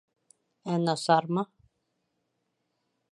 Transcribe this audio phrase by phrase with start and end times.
[0.75, 1.45] Ә насармы?